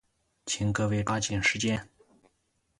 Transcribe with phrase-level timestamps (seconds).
[0.47, 1.87] 请各位抓紧时间。